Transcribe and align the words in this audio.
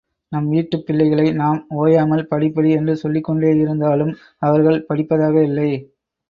நம் 0.31 0.47
வீட்டுப் 0.47 0.85
பிள்ளைகளை 0.85 1.31
நாம் 1.31 1.65
ஓயாமல் 1.75 2.27
படி 2.27 2.49
படி 2.49 2.71
என்று 2.71 2.95
சொல்லிக்கொண்டேயிருந்தாலும் 2.95 4.13
அவர்கள் 4.39 4.85
படிப்பதாக 4.89 5.43
இல்லை. 5.43 5.69